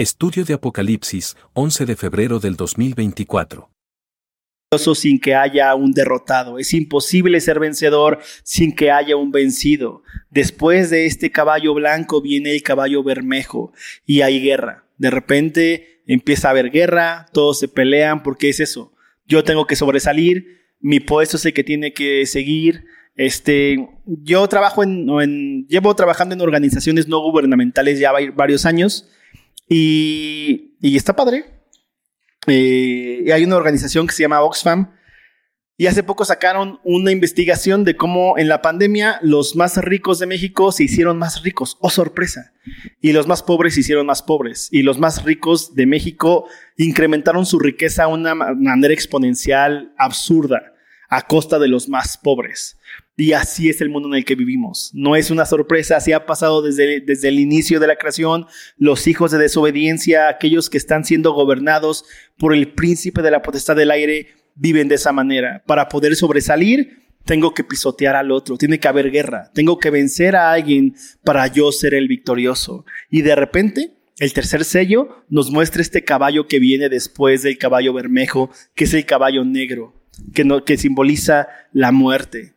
[0.00, 3.68] Estudio de Apocalipsis, 11 de febrero del 2024.
[4.94, 6.58] Sin que haya un derrotado.
[6.58, 10.02] Es imposible ser vencedor sin que haya un vencido.
[10.30, 13.74] Después de este caballo blanco viene el caballo bermejo
[14.06, 14.86] y hay guerra.
[14.96, 18.94] De repente empieza a haber guerra, todos se pelean porque es eso.
[19.26, 22.86] Yo tengo que sobresalir, mi puesto es que tiene que seguir.
[23.16, 29.10] Este, yo trabajo en, llevo trabajando en organizaciones no gubernamentales ya varios años
[29.70, 31.44] y, está padre.
[32.46, 34.92] Eh, hay una organización que se llama Oxfam
[35.76, 40.26] y hace poco sacaron una investigación de cómo en la pandemia los más ricos de
[40.26, 41.78] México se hicieron más ricos.
[41.80, 42.52] ¡Oh, sorpresa!
[43.00, 44.68] Y los más pobres se hicieron más pobres.
[44.72, 46.46] Y los más ricos de México
[46.76, 50.74] incrementaron su riqueza a una manera exponencial absurda
[51.08, 52.78] a costa de los más pobres.
[53.16, 54.90] Y así es el mundo en el que vivimos.
[54.94, 58.46] No es una sorpresa, así ha pasado desde, desde el inicio de la creación.
[58.78, 62.04] Los hijos de desobediencia, aquellos que están siendo gobernados
[62.38, 65.62] por el príncipe de la potestad del aire, viven de esa manera.
[65.66, 70.34] Para poder sobresalir, tengo que pisotear al otro, tiene que haber guerra, tengo que vencer
[70.34, 72.84] a alguien para yo ser el victorioso.
[73.10, 77.92] Y de repente, el tercer sello nos muestra este caballo que viene después del caballo
[77.92, 79.94] bermejo, que es el caballo negro,
[80.34, 82.54] que, no, que simboliza la muerte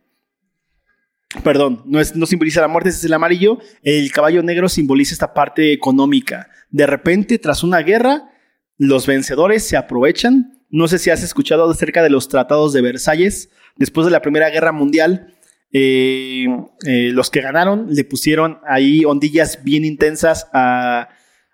[1.44, 5.34] perdón, no, es, no simboliza la muerte, es el amarillo, el caballo negro simboliza esta
[5.34, 6.50] parte económica.
[6.70, 8.30] De repente, tras una guerra,
[8.78, 10.60] los vencedores se aprovechan.
[10.70, 13.50] No sé si has escuchado acerca de los tratados de Versalles.
[13.78, 15.34] Después de la Primera Guerra Mundial,
[15.72, 16.46] eh,
[16.86, 21.10] eh, los que ganaron le pusieron ahí ondillas bien intensas a,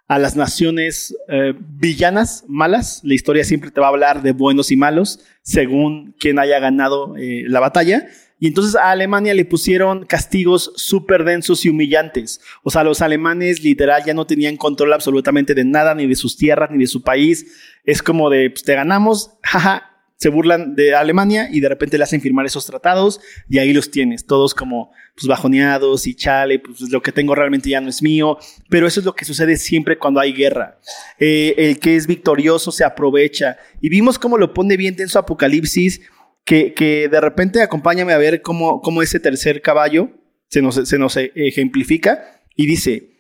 [0.08, 3.02] las naciones eh, villanas, malas.
[3.04, 7.14] La historia siempre te va a hablar de buenos y malos, según quien haya ganado
[7.16, 8.08] la batalla.
[8.40, 12.40] Y entonces a Alemania le pusieron castigos súper densos y humillantes.
[12.64, 16.38] O sea, los alemanes literal ya no tenían control absolutamente de nada, ni de sus
[16.38, 17.48] tierras, ni de su país.
[17.84, 22.04] Es como de, pues te ganamos, jaja, se burlan de Alemania y de repente le
[22.04, 26.82] hacen firmar esos tratados y ahí los tienes, todos como pues bajoneados y chale, pues
[26.92, 29.98] lo que tengo realmente ya no es mío, pero eso es lo que sucede siempre
[29.98, 30.78] cuando hay guerra.
[31.20, 36.02] Eh, el que es victorioso se aprovecha y vimos cómo lo pone bien su Apocalipsis
[36.50, 40.10] que, de repente acompáñame a ver cómo, cómo ese tercer caballo
[40.48, 43.12] se nos, se nos ejemplifica y dice,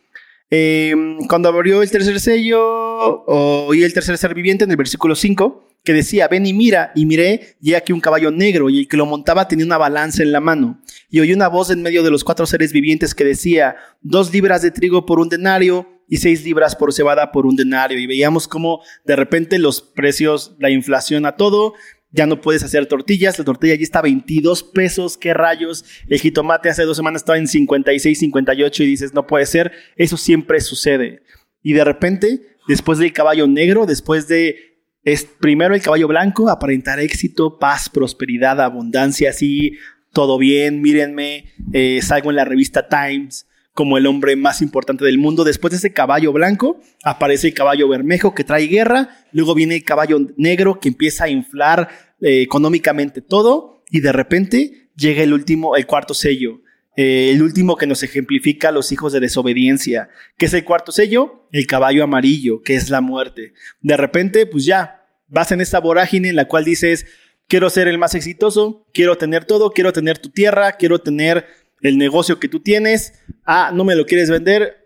[0.49, 5.67] em, cuando abrió el tercer sello, oí el tercer ser viviente en el versículo 5,
[5.83, 8.97] que decía, ven y mira, y miré, y aquí un caballo negro, y el que
[8.97, 10.81] lo montaba tenía una balanza en la mano.
[11.09, 14.61] Y oí una voz en medio de los cuatro seres vivientes que decía, dos libras
[14.61, 17.99] de trigo por un denario, y seis libras por cebada por un denario.
[17.99, 21.75] Y veíamos cómo de repente los precios, la inflación a todo,
[22.11, 26.19] ya no puedes hacer tortillas, la tortilla ya está a 22 pesos, qué rayos, el
[26.19, 30.59] jitomate hace dos semanas estaba en 56, 58 y dices, no puede ser, eso siempre
[30.59, 31.21] sucede.
[31.61, 34.69] Y de repente, después del caballo negro, después de
[35.03, 39.77] es primero el caballo blanco, aparentar éxito, paz, prosperidad, abundancia, así,
[40.11, 43.48] todo bien, mírenme, eh, salgo en la revista Times
[43.79, 45.45] como el hombre más importante del mundo.
[45.45, 49.85] Después de ese caballo blanco, aparece el caballo bermejo que trae guerra, luego viene el
[49.85, 51.87] caballo negro que empieza a inflar
[52.19, 56.59] eh, económicamente todo, y de repente llega el último, el cuarto sello.
[56.97, 60.09] Eh, el último que nos ejemplifica a los hijos de desobediencia.
[60.37, 61.47] ¿Qué es el cuarto sello?
[61.53, 63.53] El caballo amarillo, que es la muerte.
[63.79, 67.05] De repente, pues ya, vas en esta vorágine en la cual dices,
[67.47, 71.47] quiero ser el más exitoso, quiero tener todo, quiero tener tu tierra, quiero tener
[71.81, 73.13] el negocio que tú tienes,
[73.45, 74.79] ah, no me lo quieres vender,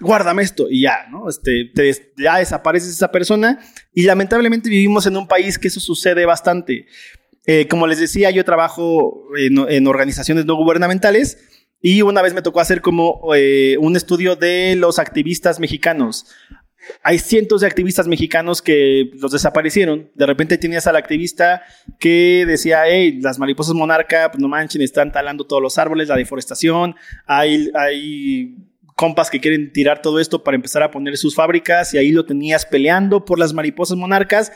[0.00, 1.28] guárdame esto y ya, ¿no?
[1.28, 1.70] Este,
[2.16, 3.60] ya desaparece esa persona
[3.92, 6.86] y lamentablemente vivimos en un país que eso sucede bastante.
[7.46, 11.38] Eh, como les decía, yo trabajo en, organizaciones no gubernamentales
[11.80, 16.26] y una vez me tocó hacer como eh, un estudio de los activistas mexicanos
[17.02, 20.10] hay cientos de activistas mexicanos que los desaparecieron.
[20.14, 21.62] De repente tenías al activista
[21.98, 26.16] que decía, hey, las mariposas monarca, pues no manchen, están talando todos los árboles, la
[26.16, 26.94] deforestación,
[27.26, 28.56] hay, hay
[28.96, 32.24] compas que quieren tirar todo esto para empezar a poner sus fábricas y ahí lo
[32.24, 34.52] tenías peleando por las mariposas monarcas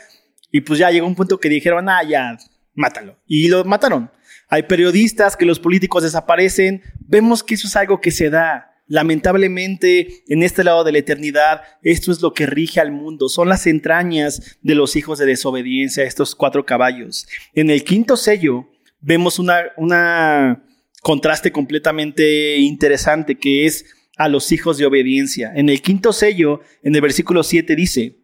[0.51, 2.37] y pues ya llegó un punto que dijeron, ah, ya,
[2.73, 3.17] mátalo.
[3.25, 4.11] Y lo mataron.
[4.49, 6.81] Hay periodistas que los políticos desaparecen.
[6.99, 8.71] Vemos que eso es algo que se da.
[8.87, 13.27] Lamentablemente, en este lado de la eternidad, esto es lo que rige al mundo.
[13.29, 17.27] Son las entrañas de los hijos de desobediencia, estos cuatro caballos.
[17.53, 18.69] En el quinto sello,
[19.01, 20.63] vemos una, una
[21.01, 23.85] contraste completamente interesante que es
[24.17, 25.51] a los hijos de obediencia.
[25.55, 28.17] En el quinto sello, en el versículo 7 dice,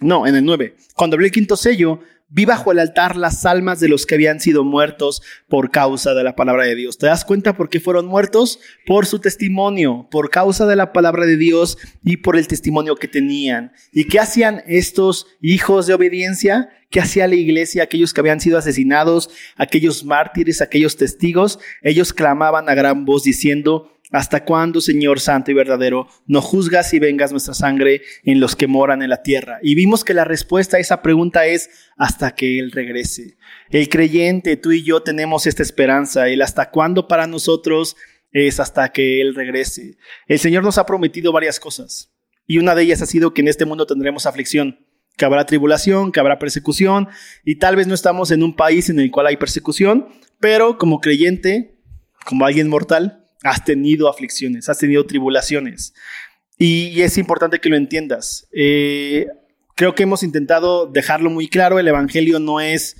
[0.00, 2.00] no, en el 9, cuando abrió el quinto sello,
[2.34, 6.24] Vi bajo el altar las almas de los que habían sido muertos por causa de
[6.24, 6.96] la palabra de Dios.
[6.96, 8.58] ¿Te das cuenta por qué fueron muertos?
[8.86, 13.06] Por su testimonio, por causa de la palabra de Dios y por el testimonio que
[13.06, 13.72] tenían.
[13.92, 16.70] ¿Y qué hacían estos hijos de obediencia?
[16.88, 17.82] ¿Qué hacía la iglesia?
[17.82, 21.58] Aquellos que habían sido asesinados, aquellos mártires, aquellos testigos.
[21.82, 26.98] Ellos clamaban a gran voz diciendo, ¿Hasta cuándo, Señor Santo y verdadero, no juzgas y
[26.98, 29.58] vengas nuestra sangre en los que moran en la tierra?
[29.62, 33.38] Y vimos que la respuesta a esa pregunta es hasta que Él regrese.
[33.70, 36.28] El creyente, tú y yo tenemos esta esperanza.
[36.28, 37.96] El hasta cuándo para nosotros
[38.32, 39.96] es hasta que Él regrese.
[40.26, 42.12] El Señor nos ha prometido varias cosas.
[42.46, 44.84] Y una de ellas ha sido que en este mundo tendremos aflicción,
[45.16, 47.08] que habrá tribulación, que habrá persecución.
[47.46, 50.08] Y tal vez no estamos en un país en el cual hay persecución,
[50.38, 51.78] pero como creyente,
[52.26, 55.94] como alguien mortal, has tenido aflicciones, has tenido tribulaciones.
[56.58, 58.48] Y, es importante que lo entiendas.
[58.52, 59.26] Eh,
[59.74, 62.96] creo que hemos intentado dejarlo muy claro, el Evangelio no es,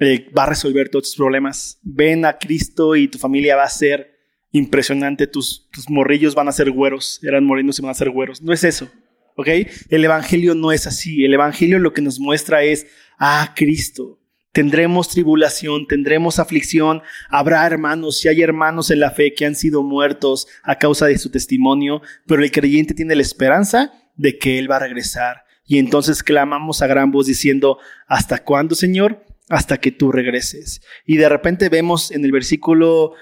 [0.00, 1.78] eh, va a resolver todos tus problemas.
[1.82, 4.18] Ven a Cristo y tu familia va a ser
[4.52, 8.42] impresionante, tus, tus morrillos van a ser güeros, eran morenos y van a ser güeros.
[8.42, 8.90] No es eso,
[9.36, 9.48] ¿ok?
[9.88, 11.24] El Evangelio no es así.
[11.24, 12.86] El Evangelio lo que nos muestra es
[13.18, 14.19] a Cristo.
[14.52, 19.84] Tendremos tribulación, tendremos aflicción, habrá hermanos, si hay hermanos en la fe que han sido
[19.84, 24.68] muertos a causa de su testimonio, pero el creyente tiene la esperanza de que Él
[24.68, 25.44] va a regresar.
[25.64, 29.24] Y entonces clamamos a gran voz diciendo, ¿hasta cuándo, Señor?
[29.48, 30.82] Hasta que tú regreses.
[31.06, 33.12] Y de repente vemos en el versículo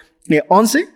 [0.49, 0.89] 11 eh,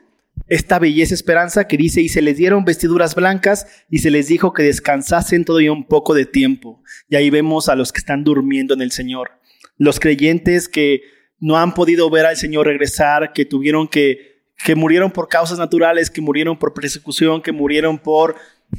[0.48, 4.54] esta belleza esperanza que dice, y se les dieron vestiduras blancas y se les dijo
[4.54, 6.82] que descansasen todavía un poco de tiempo.
[7.10, 9.41] Y ahí vemos a los que están durmiendo en el Señor
[9.76, 11.02] los creyentes que
[11.38, 16.10] no han podido ver al Señor regresar, que tuvieron que, que murieron por causas naturales,
[16.10, 18.36] que murieron por persecución, que murieron por,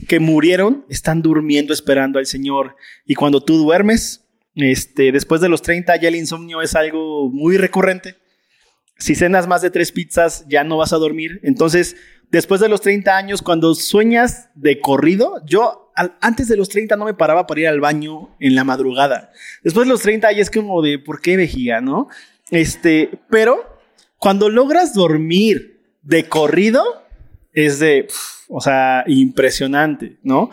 [0.08, 2.76] que murieron, están durmiendo esperando al Señor.
[3.06, 4.26] Y cuando tú duermes,
[4.56, 8.16] este, después de los 30 ya el insomnio es algo muy recurrente.
[8.98, 11.42] Si cenas más de tres pizzas, ya no vas a dormir.
[11.44, 11.98] Entonces,
[12.30, 17.06] después de los 30 años, cuando sueñas de corrido, yo antes de los 30 no
[17.06, 19.32] me paraba para ir al baño en la madrugada.
[19.64, 22.08] Después de los 30 ya es como de, ¿por qué vejiga, no?
[22.52, 23.80] Este, pero
[24.18, 26.84] cuando logras dormir de corrido,
[27.54, 28.08] es de,
[28.48, 30.50] o sea, impresionante, ¿no?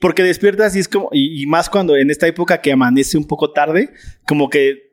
[0.00, 3.52] Porque despiertas y es como, y, más cuando en esta época que amanece un poco
[3.52, 3.92] tarde,
[4.26, 4.92] como que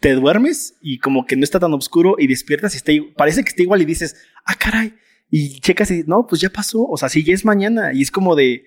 [0.00, 3.50] te duermes y como que no está tan oscuro y despiertas y está, parece que
[3.50, 4.94] está igual y dices, ah, caray,
[5.30, 8.10] y checas y no, pues ya pasó, o sea, sí, ya es mañana y es
[8.10, 8.64] como de,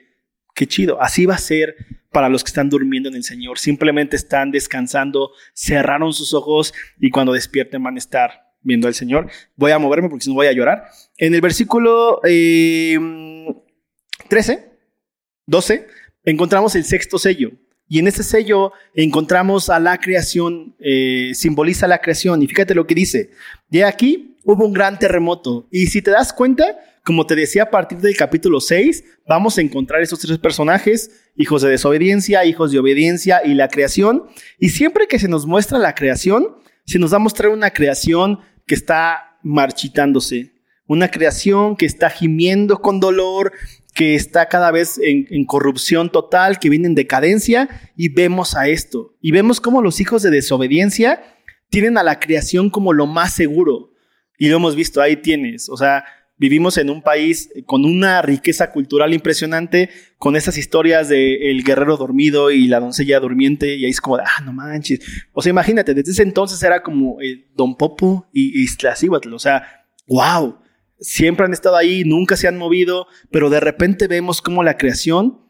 [0.62, 1.75] qué chido, así va a ser
[2.12, 7.10] para los que están durmiendo en el Señor, simplemente están descansando, cerraron sus ojos y
[7.10, 8.30] cuando despierten van a estar
[8.62, 9.28] viendo al Señor.
[9.56, 10.84] Voy a moverme porque si no voy a llorar.
[11.18, 13.02] En el versículo 13,
[15.48, 15.88] 12,
[16.25, 17.54] encontramos el sexto sello.
[17.88, 22.44] Y en ese sello encontramos a la creación, eh, simboliza la creación.
[22.44, 23.31] Y fíjate lo que dice.
[23.68, 25.68] De aquí hubo un gran terremoto.
[25.72, 29.62] Y si te das cuenta, como te decía, a partir del capítulo 6, vamos a
[29.62, 34.25] encontrar estos tres personajes, hijos de desobediencia, hijos de obediencia y la creación.
[34.59, 38.39] Y siempre que se nos muestra la creación, se nos va a mostrar una creación
[38.68, 40.53] que está marchitándose,
[40.86, 43.51] una creación que está gimiendo con dolor,
[43.95, 49.15] que está cada vez en, corrupción total, que viene en decadencia, y vemos a esto.
[49.21, 51.24] Y vemos cómo los hijos de desobediencia
[51.69, 53.92] tienen a la creación como lo más seguro.
[54.38, 55.69] Y lo hemos visto, ahí tienes.
[55.69, 56.03] O sea,
[56.41, 61.97] vivimos en un país con una riqueza cultural impresionante, con esas historias de el guerrero
[61.97, 65.01] dormido y la doncella durmiente, y ahí es como, ah, no manches.
[65.33, 69.86] O sea, imagínate, desde ese entonces era como eh, Don Popo y Iztaccíhuatl, o sea,
[70.07, 70.57] wow
[71.00, 75.41] siempre han estado ahí, nunca se han movido, pero de repente vemos cómo la creación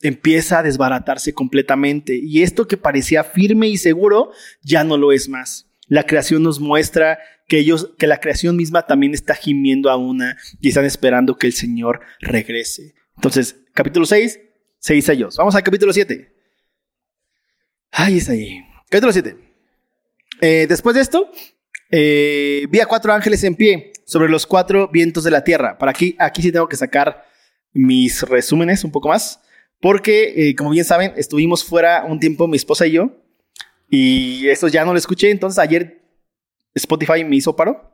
[0.00, 4.30] empieza a desbaratarse completamente y esto que parecía firme y seguro
[4.62, 5.66] ya no lo es más.
[5.88, 10.36] La creación nos muestra que ellos, que la creación misma también está gimiendo a una
[10.60, 12.94] y están esperando que el Señor regrese.
[13.16, 14.38] Entonces, capítulo 6,
[14.78, 15.36] seis ellos.
[15.36, 16.32] Vamos al capítulo 7.
[17.90, 18.60] Ay, es ahí.
[18.90, 19.36] Capítulo 7.
[20.42, 21.32] Eh, después de esto,
[21.90, 25.78] eh, vi a cuatro ángeles en pie sobre los cuatro vientos de la tierra.
[25.78, 27.24] Para aquí, aquí sí tengo que sacar
[27.72, 29.40] mis resúmenes un poco más,
[29.80, 33.16] porque eh, como bien saben, estuvimos fuera un tiempo mi esposa y yo,
[33.88, 36.07] y eso ya no lo escuché, entonces ayer
[36.78, 37.92] Spotify me hizo paro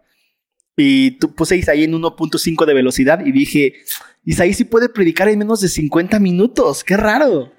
[0.77, 3.75] y puse Isaí en 1.5 de velocidad y dije,
[4.25, 7.53] Isaí sí puede predicar en menos de 50 minutos, qué raro.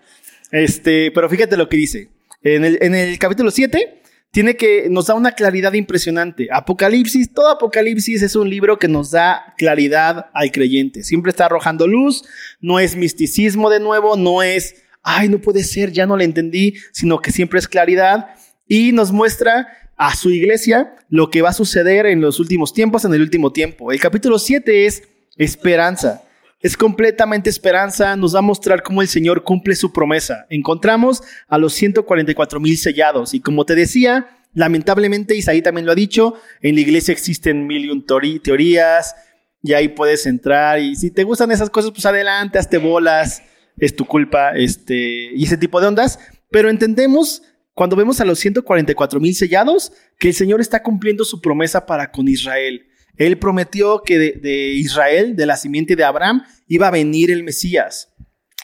[0.51, 2.09] Este, pero fíjate lo que dice.
[2.41, 4.01] En el, en el capítulo 7
[4.31, 6.49] tiene que, nos da una claridad impresionante.
[6.51, 11.03] Apocalipsis, todo Apocalipsis es un libro que nos da claridad al creyente.
[11.03, 12.23] Siempre está arrojando luz,
[12.59, 16.75] no es misticismo de nuevo, no es, ay, no puede ser, ya no le entendí,
[16.91, 18.27] sino que siempre es claridad.
[18.67, 23.05] y nos muestra a su iglesia lo que va a suceder en los últimos tiempos,
[23.05, 23.91] en el último tiempo.
[23.91, 25.03] El capítulo 7 es
[25.37, 26.23] esperanza.
[26.61, 30.47] Es completamente esperanza, nos va a mostrar cómo el Señor cumple su promesa.
[30.49, 35.95] Encontramos a los 144 mil sellados y como te decía, lamentablemente Isaí también lo ha
[35.95, 38.05] dicho, en la iglesia existen mil y un
[38.41, 39.15] teorías
[39.61, 43.43] y ahí puedes entrar y si te gustan esas cosas, pues adelante, hazte bolas,
[43.77, 47.43] es tu culpa, este, y ese tipo de ondas, pero entendemos
[47.75, 52.09] cuando vemos a los 144 mil sellados que el Señor está cumpliendo su promesa para
[52.09, 52.87] con Israel.
[53.17, 58.13] Él prometió que de, Israel, de la simiente de Abraham, iba a venir el Mesías,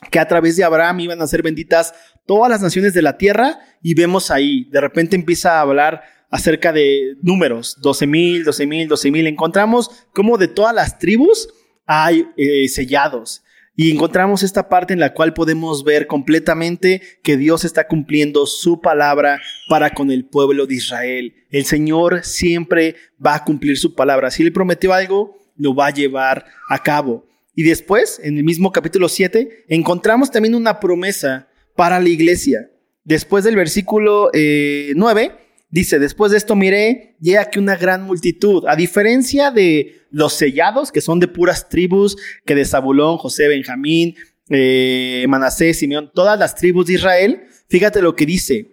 [0.09, 1.93] que a través de Abraham iban a ser benditas
[2.25, 6.71] todas las naciones de la tierra y vemos ahí, de repente empieza a hablar acerca
[6.71, 11.49] de números, 12 mil, 12 mil, 12 mil, encontramos como de todas las tribus
[11.85, 13.43] hay eh, sellados.
[13.81, 18.79] Y encontramos esta parte en la cual podemos ver completamente que Dios está cumpliendo su
[18.79, 21.33] palabra para con el pueblo de Israel.
[21.49, 22.95] El Señor siempre
[23.25, 24.29] va a cumplir su palabra.
[24.29, 27.25] Si Él prometió algo, lo va a llevar a cabo.
[27.55, 32.69] Y después, en el mismo capítulo 7, encontramos también una promesa para la iglesia.
[33.03, 35.40] Después del versículo 9, eh,
[35.71, 40.91] dice, después de esto miré, y aquí una gran multitud, a diferencia de los sellados,
[40.91, 44.15] que son de puras tribus, que de Zabulón, José, Benjamín,
[44.49, 48.67] eh, Manasés, Simeón, todas las tribus de Israel, fíjate lo que dice.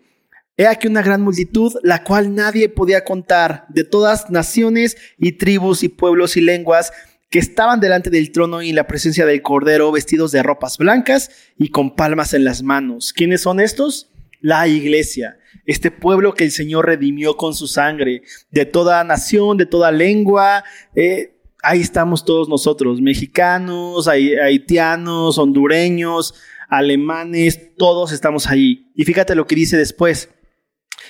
[0.56, 5.84] He aquí una gran multitud, la cual nadie podía contar, de todas naciones y tribus
[5.84, 6.92] y pueblos y lenguas,
[7.30, 11.30] que estaban delante del trono y en la presencia del Cordero, vestidos de ropas blancas
[11.56, 13.12] y con palmas en las manos.
[13.12, 14.10] ¿Quiénes son estos?
[14.40, 19.66] La iglesia, este pueblo que el Señor redimió con su sangre, de toda nación, de
[19.66, 20.64] toda lengua.
[20.94, 26.34] Eh, ahí estamos todos nosotros, mexicanos, haitianos, hondureños,
[26.68, 28.90] alemanes, todos estamos ahí.
[28.94, 30.30] Y fíjate lo que dice después.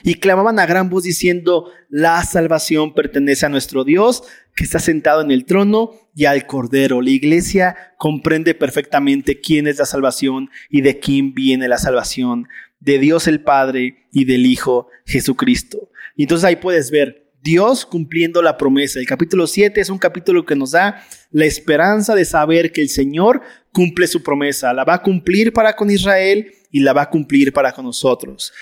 [0.05, 4.23] Y clamaban a gran voz diciendo, la salvación pertenece a nuestro Dios,
[4.55, 7.01] que está sentado en el trono y al Cordero.
[7.01, 12.49] La iglesia comprende perfectamente quién es la salvación y de quién viene la salvación
[12.81, 15.91] de Dios el Padre y del Hijo Jesucristo.
[16.17, 18.99] Y entonces ahí puedes ver Dios cumpliendo la promesa.
[18.99, 22.89] El capítulo 7 es un capítulo que nos da la esperanza de saber que el
[22.89, 23.43] Señor
[23.73, 24.73] cumple su promesa.
[24.73, 28.53] La va a cumplir para con Israel y la va a cumplir para con nosotros.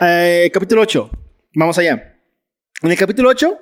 [0.00, 1.10] Eh, capítulo 8.
[1.54, 2.16] Vamos allá.
[2.82, 3.58] En el capítulo 8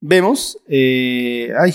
[0.00, 1.74] vemos, eh, ay,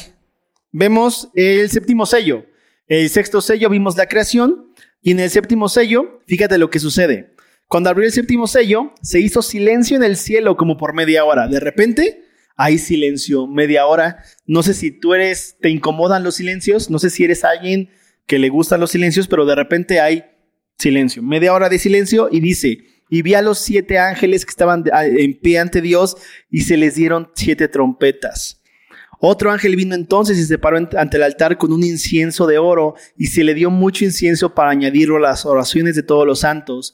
[0.71, 2.45] vemos el séptimo sello.
[2.87, 7.34] El sexto sello vimos la creación y en el séptimo sello, fíjate lo que sucede.
[7.67, 11.47] Cuando abrió el séptimo sello, se hizo silencio en el cielo como por media hora.
[11.47, 14.23] De repente, hay silencio, media hora.
[14.45, 17.89] No sé si tú eres, te incomodan los silencios, no sé si eres alguien
[18.27, 20.25] que le gustan los silencios, pero de repente hay
[20.77, 22.79] silencio, media hora de silencio y dice,
[23.09, 26.17] y vi a los siete ángeles que estaban en pie ante Dios
[26.49, 28.61] y se les dieron siete trompetas.
[29.19, 32.95] Otro ángel vino entonces y se paró ante el altar con un incienso de oro
[33.17, 36.93] y se le dio mucho incienso para añadirlo a las oraciones de todos los santos.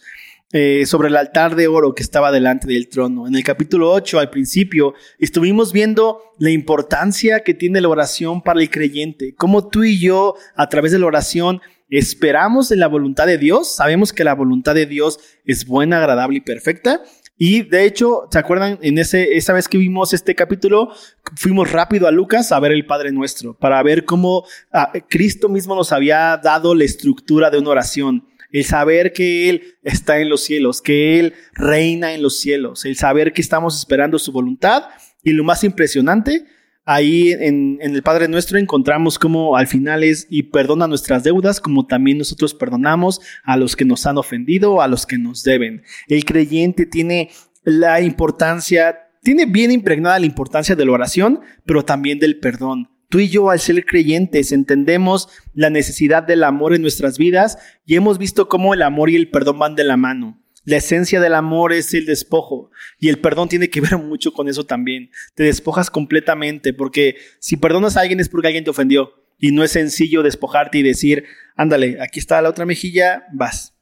[0.53, 3.25] Eh, sobre el altar de oro que estaba delante del trono.
[3.25, 8.60] En el capítulo 8, al principio, estuvimos viendo la importancia que tiene la oración para
[8.60, 13.27] el creyente, cómo tú y yo, a través de la oración, esperamos en la voluntad
[13.27, 17.01] de Dios, sabemos que la voluntad de Dios es buena, agradable y perfecta.
[17.38, 18.77] Y de hecho, ¿se acuerdan?
[18.81, 20.91] En ese, esa vez que vimos este capítulo,
[21.36, 25.75] fuimos rápido a Lucas a ver el Padre Nuestro, para ver cómo ah, Cristo mismo
[25.75, 30.43] nos había dado la estructura de una oración el saber que Él está en los
[30.43, 34.84] cielos, que Él reina en los cielos, el saber que estamos esperando su voluntad
[35.24, 36.46] y lo más impresionante,
[36.86, 41.86] ahí en, el Padre Nuestro encontramos como al final es y perdona nuestras deudas como
[41.86, 45.84] también nosotros perdonamos a los que nos han ofendido, a los que nos deben.
[46.08, 47.29] El creyente tiene
[47.63, 52.89] la importancia, tiene bien impregnada la importancia de la oración, pero también del perdón.
[53.11, 57.97] Tú y yo, al ser creyentes, entendemos la necesidad del amor en nuestras vidas y
[57.97, 60.41] hemos visto cómo el amor y el perdón van de la mano.
[60.63, 64.47] La esencia del amor es el despojo y el perdón tiene que ver mucho con
[64.47, 65.11] eso también.
[65.35, 69.65] Te despojas completamente porque si perdonas a alguien es porque alguien te ofendió y no
[69.65, 71.25] es sencillo despojarte y decir,
[71.57, 73.75] ándale, aquí está la otra mejilla, vas.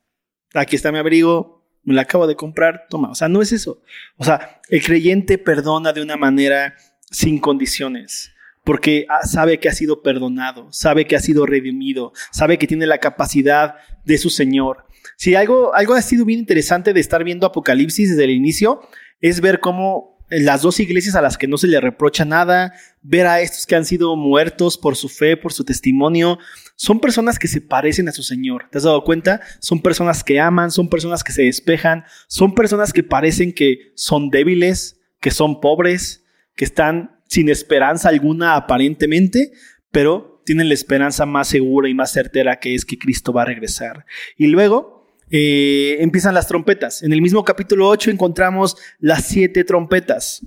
[0.55, 3.11] Aquí está mi abrigo, me la acabo de comprar, toma.
[3.11, 3.83] O sea, no es eso.
[4.17, 6.73] O sea, el creyente perdona de una manera
[7.11, 8.33] sin condiciones
[8.63, 12.87] porque ah, sabe que ha sido perdonado, sabe que ha sido redimido, sabe que tiene
[12.87, 13.75] la capacidad
[14.05, 14.85] de su Señor.
[15.17, 18.81] Si algo, algo ha sido bien interesante de estar viendo Apocalipsis desde el inicio,
[19.21, 23.25] es ver cómo las dos iglesias a las que no se le reprocha nada, ver
[23.25, 26.37] a estos que han sido muertos por su fe, por su testimonio,
[26.75, 28.67] son personas que se parecen a su Señor.
[28.71, 29.41] ¿Te has dado cuenta?
[29.59, 34.29] Son personas que aman, son personas que se despejan, son personas que parecen que son
[34.29, 36.23] débiles, que son pobres,
[36.55, 39.51] que están sin esperanza alguna aparentemente,
[39.91, 43.45] pero tienen la esperanza más segura y más certera que es que Cristo va a
[43.45, 44.03] regresar.
[44.35, 47.03] Y luego eh, empiezan las trompetas.
[47.03, 50.41] En el mismo capítulo 8 encontramos las siete trompetas.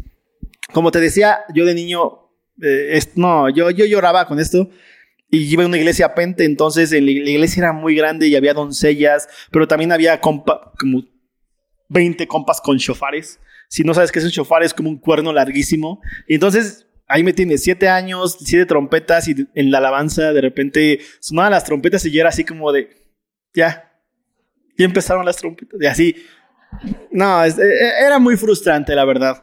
[0.73, 4.69] Como te decía, yo de niño, eh, no, yo, yo lloraba con esto.
[5.31, 9.29] Y iba a una iglesia pente, entonces la iglesia era muy grande y había doncellas,
[9.51, 10.45] pero también había como
[11.89, 13.39] 20 compas con chofares.
[13.73, 16.03] Si no sabes qué es un chofar, es como un cuerno larguísimo.
[16.29, 21.01] Y entonces ahí me tiene siete años, siete trompetas y en la alabanza de repente
[21.21, 22.91] sonaban las trompetas y yo era así como de,
[23.55, 23.91] ya,
[24.77, 25.81] y empezaron las trompetas.
[25.81, 26.17] Y así.
[27.11, 29.43] No, e, e, era muy frustrante, la verdad.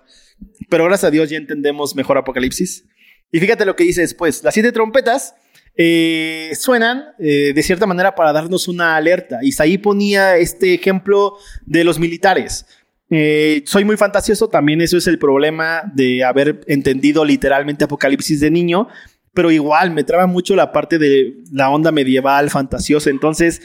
[0.69, 2.85] Pero gracias a Dios ya entendemos mejor Apocalipsis.
[3.31, 4.43] Y fíjate lo que dice después.
[4.43, 5.33] Las siete trompetas
[5.75, 9.39] eh, suenan eh, de cierta manera para darnos una alerta.
[9.41, 12.67] Isaí ponía este ejemplo de los militares.
[13.09, 18.51] Eh, soy muy fantasioso, también eso es el problema de haber entendido literalmente Apocalipsis de
[18.51, 18.87] niño,
[19.33, 23.09] pero igual me traba mucho la parte de la onda medieval, fantasiosa.
[23.09, 23.61] Entonces,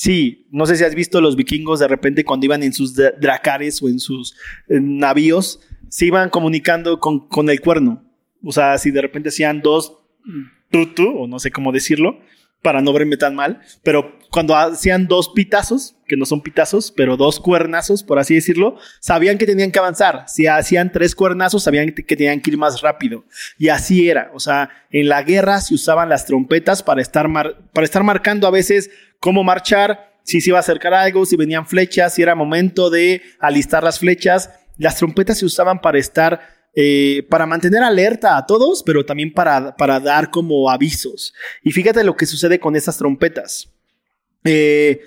[0.00, 3.82] Sí, no sé si has visto los vikingos de repente cuando iban en sus dracares
[3.82, 4.36] o en sus
[4.68, 8.04] navíos, se iban comunicando con, con, el cuerno.
[8.44, 9.98] O sea, si de repente hacían dos
[10.70, 12.20] tutu, o no sé cómo decirlo,
[12.62, 17.16] para no verme tan mal, pero cuando hacían dos pitazos, que no son pitazos, pero
[17.16, 20.24] dos cuernazos, por así decirlo, sabían que tenían que avanzar.
[20.26, 23.24] Si hacían tres cuernazos, sabían que tenían que ir más rápido.
[23.58, 24.30] Y así era.
[24.34, 27.28] O sea, en la guerra se usaban las trompetas para estar,
[27.72, 31.66] para estar marcando a veces cómo marchar, si se iba a acercar algo, si venían
[31.66, 34.50] flechas, si era momento de alistar las flechas.
[34.76, 36.40] Las trompetas se usaban para estar,
[36.74, 41.34] eh, para mantener alerta a todos, pero también para, para dar como avisos.
[41.62, 43.70] Y fíjate lo que sucede con esas trompetas.
[44.44, 45.00] Eh,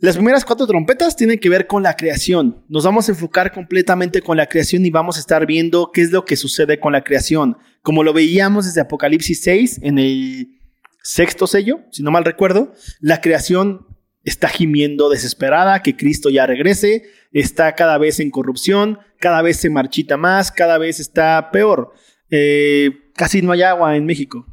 [0.00, 2.64] las primeras cuatro trompetas tienen que ver con la creación.
[2.68, 6.12] Nos vamos a enfocar completamente con la creación y vamos a estar viendo qué es
[6.12, 7.56] lo que sucede con la creación.
[7.82, 10.60] Como lo veíamos desde Apocalipsis 6 en el
[11.02, 13.88] sexto sello, si no mal recuerdo, la creación
[14.22, 17.02] está gimiendo desesperada que Cristo ya regrese,
[17.32, 21.92] está cada vez en corrupción, cada vez se marchita más, cada vez está peor.
[22.30, 24.46] Eh, casi no hay agua en México.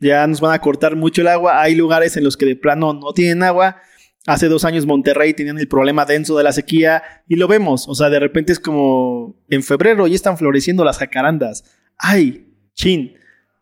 [0.00, 1.60] Ya nos van a cortar mucho el agua.
[1.60, 3.82] Hay lugares en los que de plano no tienen agua.
[4.26, 7.88] Hace dos años Monterrey tenían el problema denso de la sequía y lo vemos.
[7.88, 11.64] O sea, de repente es como en febrero ya están floreciendo las jacarandas.
[11.96, 12.46] ¡Ay!
[12.74, 13.16] ¡Chin!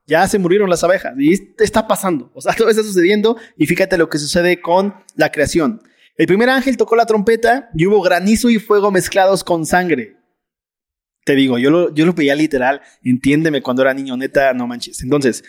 [0.07, 3.99] ya se murieron las abejas y está pasando, o sea, todo está sucediendo y fíjate
[3.99, 5.83] lo que sucede con la creación.
[6.17, 10.17] El primer ángel tocó la trompeta y hubo granizo y fuego mezclados con sangre.
[11.25, 15.03] Te digo, yo lo, yo lo veía literal, entiéndeme cuando era niño, neta, no manches.
[15.03, 15.43] Entonces,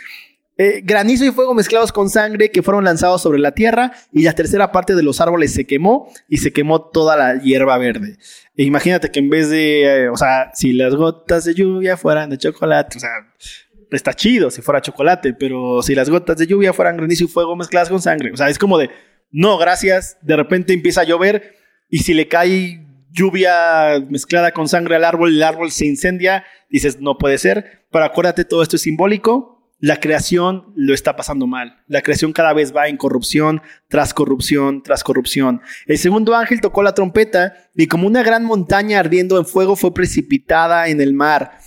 [0.57, 4.33] eh, granizo y fuego mezclados con sangre que fueron lanzados sobre la tierra y la
[4.33, 8.17] tercera parte de los árboles se quemó y se quemó toda la hierba verde.
[8.55, 12.29] E imagínate que en vez de, eh, o sea, si las gotas de lluvia fueran
[12.29, 13.11] de chocolate, o sea,
[13.91, 17.55] está chido si fuera chocolate, pero si las gotas de lluvia fueran granizo y fuego
[17.57, 18.89] mezcladas con sangre, o sea, es como de,
[19.31, 21.55] no, gracias, de repente empieza a llover
[21.89, 26.99] y si le cae lluvia mezclada con sangre al árbol, el árbol se incendia, dices,
[26.99, 31.83] no puede ser, pero acuérdate, todo esto es simbólico, la creación lo está pasando mal.
[31.87, 35.61] La creación cada vez va en corrupción, tras corrupción, tras corrupción.
[35.85, 39.93] El segundo ángel tocó la trompeta y como una gran montaña ardiendo en fuego fue
[39.93, 41.59] precipitada en el mar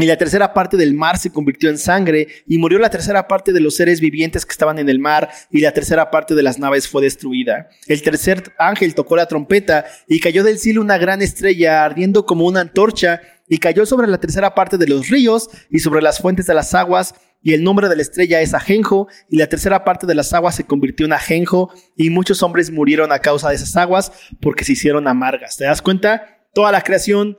[0.00, 3.52] y la tercera parte del mar se convirtió en sangre, y murió la tercera parte
[3.52, 6.58] de los seres vivientes que estaban en el mar, y la tercera parte de las
[6.58, 7.68] naves fue destruida.
[7.86, 12.46] El tercer ángel tocó la trompeta, y cayó del cielo una gran estrella, ardiendo como
[12.46, 16.46] una antorcha, y cayó sobre la tercera parte de los ríos y sobre las fuentes
[16.46, 20.06] de las aguas, y el nombre de la estrella es Ajenjo, y la tercera parte
[20.06, 23.76] de las aguas se convirtió en Ajenjo, y muchos hombres murieron a causa de esas
[23.76, 25.56] aguas, porque se hicieron amargas.
[25.56, 26.44] ¿Te das cuenta?
[26.52, 27.38] Toda la creación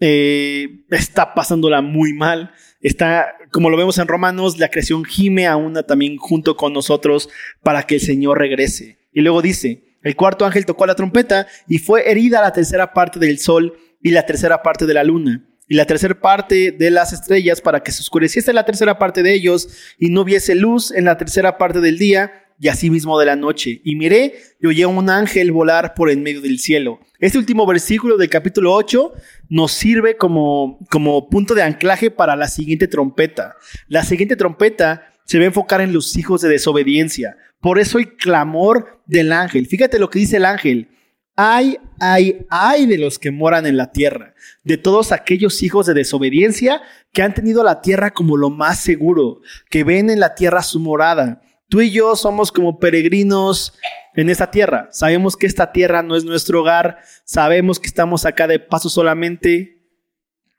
[0.00, 2.52] eh, está pasándola muy mal.
[2.80, 7.30] Está, como lo vemos en Romanos, la creación gime a una también junto con nosotros
[7.62, 8.98] para que el Señor regrese.
[9.12, 13.20] Y luego dice, el cuarto ángel tocó la trompeta y fue herida la tercera parte
[13.20, 17.14] del sol y la tercera parte de la luna y la tercera parte de las
[17.14, 21.06] estrellas para que se oscureciese la tercera parte de ellos y no hubiese luz en
[21.06, 22.30] la tercera parte del día
[22.60, 23.80] y asimismo de la noche.
[23.82, 27.00] Y miré y oí a un ángel volar por en medio del cielo.
[27.20, 29.14] Este último versículo del capítulo 8
[29.48, 33.56] nos sirve como, como punto de anclaje para la siguiente trompeta.
[33.88, 37.38] La siguiente trompeta se va a enfocar en los hijos de desobediencia.
[37.62, 39.66] Por eso el clamor del ángel.
[39.66, 40.90] Fíjate lo que dice el ángel.
[41.34, 45.94] Ay, ay, ay de los que moran en la tierra, de todos aquellos hijos de
[45.94, 49.40] desobediencia que han tenido la tierra como lo más seguro,
[49.70, 51.40] que ven en la tierra su morada.
[51.68, 53.72] Tú y yo somos como peregrinos
[54.14, 54.88] en esta tierra.
[54.92, 59.82] Sabemos que esta tierra no es nuestro hogar, sabemos que estamos acá de paso solamente,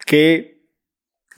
[0.07, 0.53] que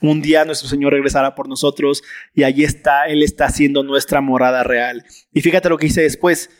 [0.00, 2.02] un día nuestro Señor regresará por nosotros
[2.34, 5.04] y allí está, Él está haciendo nuestra morada real.
[5.32, 6.50] Y fíjate lo que dice después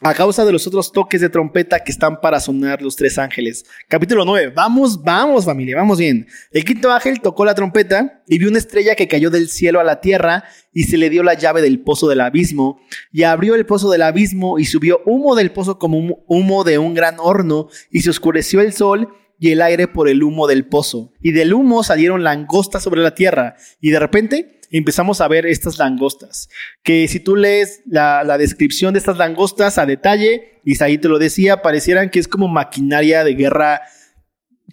[0.00, 3.64] a causa de los otros toques de trompeta que están para sonar los tres ángeles.
[3.88, 4.52] Capítulo 9.
[4.54, 6.26] Vamos, vamos familia, vamos bien.
[6.52, 9.84] El quinto ángel tocó la trompeta y vio una estrella que cayó del cielo a
[9.84, 12.80] la tierra y se le dio la llave del pozo del abismo
[13.12, 16.94] y abrió el pozo del abismo y subió humo del pozo como humo de un
[16.94, 19.08] gran horno y se oscureció el sol
[19.40, 21.12] y el aire por el humo del pozo.
[21.20, 25.78] Y del humo salieron langostas sobre la tierra y de repente empezamos a ver estas
[25.78, 26.48] langostas.
[26.82, 31.62] Que si tú lees la, descripción de estas langostas a detalle, Isaí te lo decía,
[31.62, 33.82] parecieran que es como maquinaria de guerra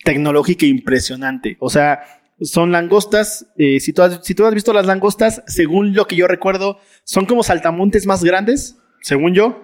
[0.03, 1.57] tecnológica impresionante.
[1.59, 2.01] O sea,
[2.41, 6.15] son langostas, eh, si, tú has, si tú has visto las langostas, según lo que
[6.15, 9.63] yo recuerdo, son como saltamontes más grandes, según yo,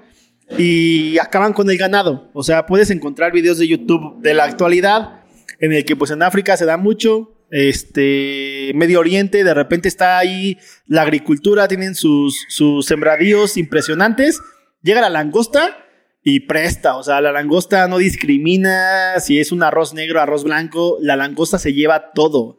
[0.58, 2.30] y acaban con el ganado.
[2.34, 5.22] O sea, puedes encontrar videos de YouTube de la actualidad
[5.60, 10.18] en el que pues en África se da mucho, este, Medio Oriente, de repente está
[10.18, 14.40] ahí la agricultura, tienen sus, sus sembradíos impresionantes,
[14.82, 15.78] llega la langosta
[16.24, 20.98] y presta, o sea, la langosta no discrimina si es un arroz negro, arroz blanco,
[21.02, 22.58] la langosta se lleva todo.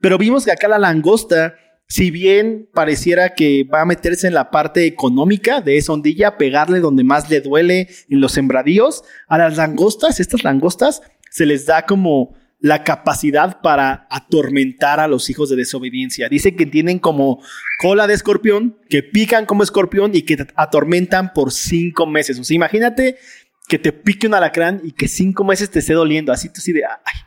[0.00, 1.54] Pero vimos que acá la langosta,
[1.86, 6.80] si bien pareciera que va a meterse en la parte económica de esa ondilla, pegarle
[6.80, 11.86] donde más le duele en los sembradíos, a las langostas, estas langostas, se les da
[11.86, 16.28] como la capacidad para atormentar a los hijos de desobediencia.
[16.28, 17.42] Dice que tienen como
[17.80, 22.38] cola de escorpión, que pican como escorpión y que te atormentan por cinco meses.
[22.38, 23.18] O sea, imagínate
[23.66, 26.84] que te pique un alacrán y que cinco meses te esté doliendo, así así de,
[26.84, 27.20] ay,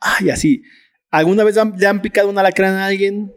[0.00, 0.62] ay, así.
[1.10, 3.34] ¿Alguna vez le han picado un alacrán a alguien?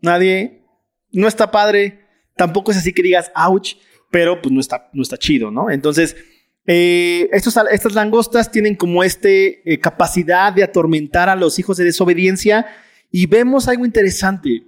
[0.00, 0.64] Nadie.
[1.12, 2.06] No está padre.
[2.36, 3.74] Tampoco es así que digas, ouch,
[4.10, 5.70] pero pues no está, no está chido, ¿no?
[5.70, 6.16] Entonces,
[6.66, 12.66] eh, estas langostas tienen como este eh, capacidad de atormentar a los hijos de desobediencia
[13.10, 14.64] y vemos algo interesante.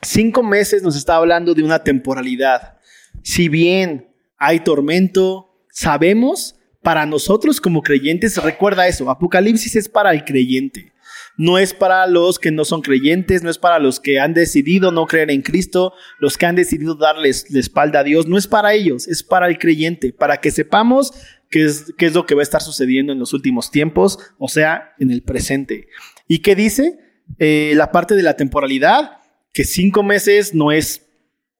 [0.00, 2.78] Cinco meses nos está hablando de una temporalidad.
[3.22, 10.24] Si bien hay tormento, sabemos, para nosotros como creyentes, recuerda eso, Apocalipsis es para el
[10.24, 10.92] creyente.
[11.38, 14.92] No es para los que no son creyentes, no es para los que han decidido
[14.92, 18.46] no creer en Cristo, los que han decidido darles la espalda a Dios, no es
[18.46, 21.12] para ellos, es para el creyente, para que sepamos
[21.48, 24.48] qué es, qué es lo que va a estar sucediendo en los últimos tiempos, o
[24.48, 25.88] sea, en el presente.
[26.26, 26.98] ¿Y qué dice?
[27.38, 29.18] Eh, la parte de la temporalidad,
[29.54, 31.07] que cinco meses no es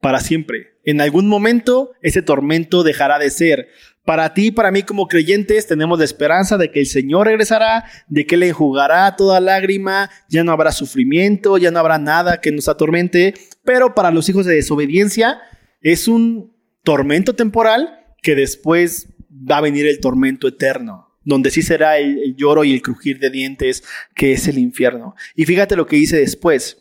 [0.01, 0.79] para siempre.
[0.85, 3.69] En algún momento ese tormento dejará de ser.
[4.05, 7.85] Para ti y para mí como creyentes tenemos la esperanza de que el Señor regresará,
[8.07, 12.51] de que le enjugará toda lágrima, ya no habrá sufrimiento, ya no habrá nada que
[12.51, 13.35] nos atormente,
[13.65, 15.41] pero para los hijos de desobediencia
[15.83, 21.99] es un tormento temporal que después va a venir el tormento eterno, donde sí será
[21.99, 23.85] el, el lloro y el crujir de dientes
[24.15, 25.17] que es el infierno.
[25.35, 26.79] Y fíjate lo que dice después.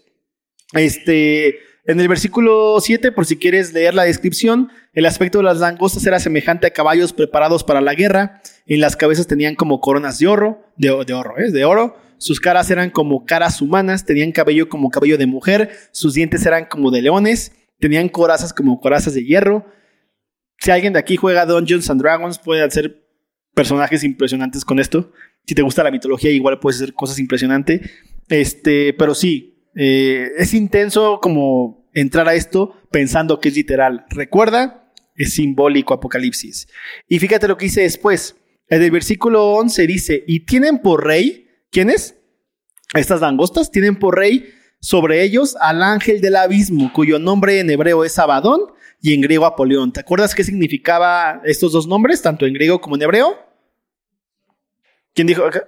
[0.74, 5.60] Este, en el versículo 7, por si quieres leer la descripción, el aspecto de las
[5.60, 8.42] langostas era semejante a caballos preparados para la guerra.
[8.66, 11.50] En las cabezas tenían como coronas de oro, de, oro, ¿eh?
[11.50, 11.96] de oro.
[12.18, 16.66] Sus caras eran como caras humanas, tenían cabello como cabello de mujer, sus dientes eran
[16.66, 19.66] como de leones, tenían corazas como corazas de hierro.
[20.60, 23.08] Si alguien de aquí juega Dungeons and Dragons, puede hacer
[23.54, 25.14] personajes impresionantes con esto.
[25.46, 27.80] Si te gusta la mitología, igual puedes hacer cosas impresionantes.
[28.28, 34.06] Este, pero sí, eh, es intenso como entrar a esto pensando que es literal.
[34.10, 36.68] Recuerda, es simbólico Apocalipsis.
[37.08, 38.36] Y fíjate lo que dice después.
[38.70, 42.16] En el versículo 11 dice, y tienen por rey, ¿quiénes?
[42.94, 48.04] Estas langostas tienen por rey sobre ellos al ángel del abismo, cuyo nombre en hebreo
[48.04, 48.62] es Abadón
[49.02, 49.92] y en griego Apolión.
[49.94, 53.38] ¿Te acuerdas qué significaba estos dos nombres, tanto en griego como en hebreo?
[55.14, 55.68] ¿Quién dijo acá?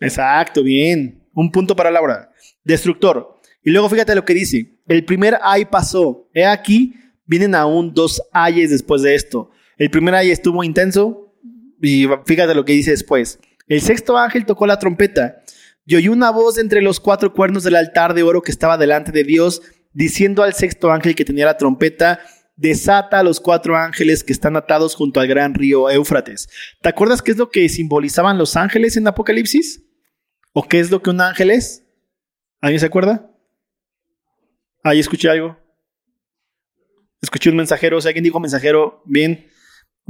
[0.00, 1.28] Exacto, bien.
[1.34, 2.32] Un punto para Laura
[2.64, 3.40] destructor.
[3.62, 6.94] Y luego fíjate lo que dice, el primer ay pasó, he aquí,
[7.26, 9.50] vienen aún dos ayes después de esto.
[9.78, 11.34] El primer ay estuvo intenso
[11.80, 13.38] y fíjate lo que dice después.
[13.68, 15.42] El sexto ángel tocó la trompeta
[15.84, 19.12] y oyó una voz entre los cuatro cuernos del altar de oro que estaba delante
[19.12, 22.20] de Dios, diciendo al sexto ángel que tenía la trompeta,
[22.56, 26.48] desata a los cuatro ángeles que están atados junto al gran río Éufrates.
[26.80, 29.82] ¿Te acuerdas qué es lo que simbolizaban los ángeles en Apocalipsis?
[30.52, 31.84] ¿O qué es lo que un ángel es?
[32.60, 33.31] ¿Alguien se acuerda?
[34.82, 35.56] Ahí escuché algo.
[37.20, 39.46] Escuché un mensajero, o sea, alguien dijo mensajero, bien.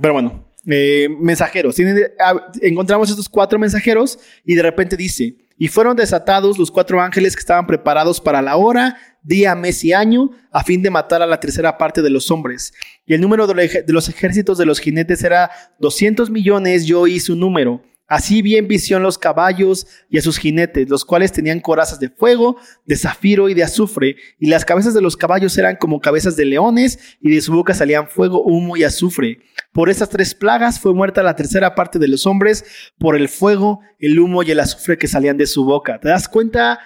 [0.01, 1.77] Pero bueno, eh, mensajeros.
[2.19, 7.37] Ah, encontramos estos cuatro mensajeros y de repente dice, y fueron desatados los cuatro ángeles
[7.37, 11.27] que estaban preparados para la hora, día, mes y año, a fin de matar a
[11.27, 12.73] la tercera parte de los hombres.
[13.07, 17.37] Y el número de los ejércitos de los jinetes era 200 millones, yo hice su
[17.37, 17.83] número.
[18.13, 22.11] Así vi en visión los caballos y a sus jinetes, los cuales tenían corazas de
[22.11, 26.37] fuego, de zafiro y de azufre, y las cabezas de los caballos eran como cabezas
[26.37, 29.39] de leones, y de su boca salían fuego, humo y azufre.
[29.73, 32.67] Por estas tres plagas fue muerta la tercera parte de los hombres,
[32.99, 35.99] por el fuego, el humo y el azufre que salían de su boca.
[35.99, 36.81] ¿Te das cuenta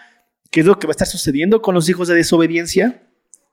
[0.53, 3.06] qué es lo que va a estar sucediendo con los hijos de desobediencia?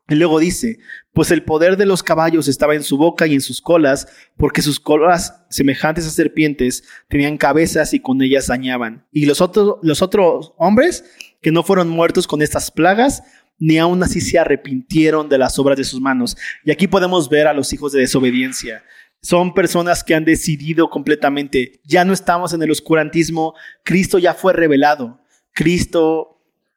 [0.10, 0.80] Y luego dice,
[1.14, 4.62] pues el poder de los caballos estaba en su boca y en sus colas, porque
[4.62, 9.06] sus colas, semejantes a serpientes, tenían cabezas y con ellas dañaban.
[9.14, 9.40] Y los
[9.82, 11.06] los otros hombres
[11.42, 13.24] que no fueron muertos con estas plagas,
[13.60, 16.36] ni aún así se arrepintieron de las obras de sus manos.
[16.66, 18.84] Y aquí podemos ver a los hijos de desobediencia.
[19.22, 23.54] Son personas que han decidido completamente, ya no estamos en el oscurantismo,
[23.86, 25.22] Cristo ya fue revelado,
[25.54, 26.33] Cristo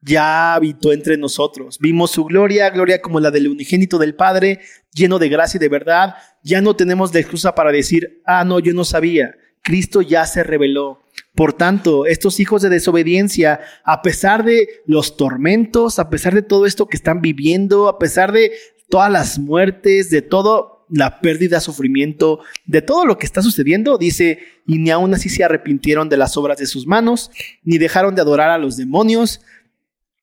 [0.07, 1.79] ya habitó entre nosotros.
[1.81, 4.61] Vimos su gloria, gloria como la del unigénito del Padre,
[4.95, 6.15] lleno de gracia y de verdad.
[6.45, 9.35] Ya no tenemos la excusa para decir, ah, no, yo no sabía.
[9.63, 11.03] Cristo ya se reveló.
[11.35, 16.67] Por tanto, estos hijos de desobediencia, a pesar de los tormentos, a pesar de todo
[16.67, 18.53] esto que están viviendo, a pesar de
[18.89, 24.39] todas las muertes, de todo la pérdida, sufrimiento, de todo lo que está sucediendo, dice,
[24.67, 27.33] y ni aún así se arrepintieron de las obras de sus manos,
[27.65, 29.41] ni dejaron de adorar a los demonios,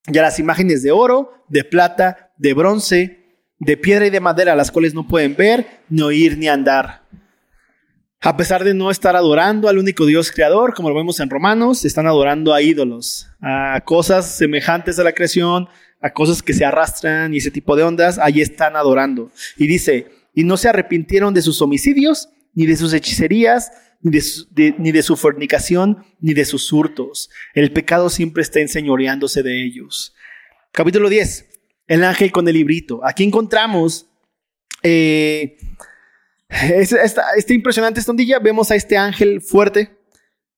[0.08, 3.24] y a las imágenes de oro, de plata, de bronce,
[3.60, 7.04] de piedra y de madera, las cuales no pueden ver, ni oír, ni andar.
[8.20, 11.84] A pesar de no estar adorando al único Dios creador, como lo vemos en Romanos,
[11.86, 15.68] están adorando a ídolos, a cosas semejantes a la creación,
[16.02, 19.32] a cosas que se arrastran y ese tipo de ondas, ahí están adorando.
[19.58, 23.72] Y dice, y no se arrepintieron de sus homicidios, ni de sus hechicerías,
[24.04, 27.30] ni de, su, fornicación, ni de sus hurtos.
[27.54, 30.14] El pecado siempre está enseñoreándose de ellos.
[30.72, 31.50] Capítulo 10.
[31.88, 33.00] El ángel con el librito.
[33.04, 34.08] Aquí encontramos
[34.84, 35.58] eh,
[36.50, 38.40] esta, impresionante estondilla.
[38.40, 39.98] Vemos a este ángel fuerte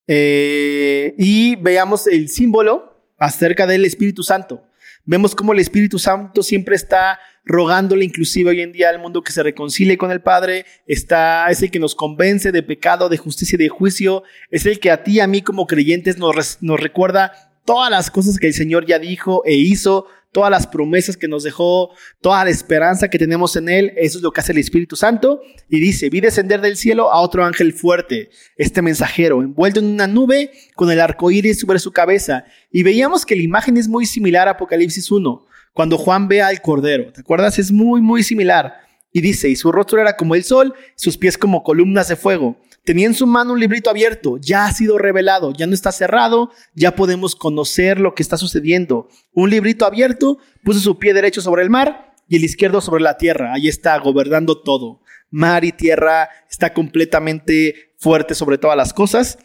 [0.08, 4.64] eh, y veamos el símbolo acerca del Espíritu Santo.
[5.08, 9.30] Vemos cómo el Espíritu Santo siempre está rogándole inclusive hoy en día al mundo que
[9.30, 13.54] se reconcilie con el Padre, está, es el que nos convence de pecado, de justicia
[13.54, 16.80] y de juicio, es el que a ti y a mí como creyentes nos, nos
[16.80, 21.28] recuerda todas las cosas que el Señor ya dijo e hizo, todas las promesas que
[21.28, 21.88] nos dejó,
[22.20, 25.40] toda la esperanza que tenemos en Él, eso es lo que hace el Espíritu Santo.
[25.70, 30.06] Y dice, vi descender del cielo a otro ángel fuerte, este mensajero, envuelto en una
[30.06, 32.44] nube con el arco iris sobre su cabeza.
[32.70, 36.60] Y veíamos que la imagen es muy similar a Apocalipsis 1, cuando Juan ve al
[36.60, 37.10] Cordero.
[37.14, 37.58] ¿Te acuerdas?
[37.58, 38.74] Es muy, muy similar.
[39.14, 42.60] Y dice, y su rostro era como el sol, sus pies como columnas de fuego.
[42.86, 46.52] Tenía en su mano un librito abierto, ya ha sido revelado, ya no está cerrado,
[46.72, 49.08] ya podemos conocer lo que está sucediendo.
[49.32, 53.18] Un librito abierto, puso su pie derecho sobre el mar y el izquierdo sobre la
[53.18, 53.52] tierra.
[53.52, 55.00] Ahí está, gobernando todo.
[55.30, 59.36] Mar y tierra está completamente fuerte sobre todas las cosas.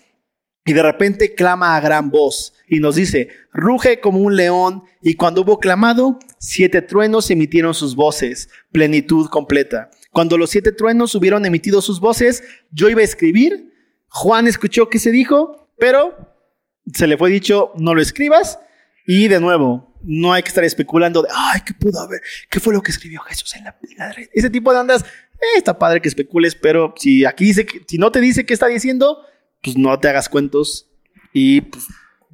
[0.64, 4.84] Y de repente clama a gran voz y nos dice, ruge como un león.
[5.02, 9.90] Y cuando hubo clamado, siete truenos emitieron sus voces, plenitud completa.
[10.12, 13.74] Cuando los siete truenos hubieron emitido sus voces, yo iba a escribir.
[14.10, 16.36] Juan escuchó que se dijo, pero
[16.94, 18.60] se le fue dicho, no lo escribas.
[19.08, 22.22] Y de nuevo, no hay que estar especulando de, ay, ¿qué pudo haber?
[22.50, 24.28] ¿Qué fue lo que escribió Jesús en la, red?
[24.34, 27.98] Ese tipo de andas, eh, está padre que especules, pero si aquí dice, que, si
[27.98, 29.24] no te dice qué está diciendo,
[29.64, 30.90] pues no te hagas cuentos
[31.34, 31.86] y pues,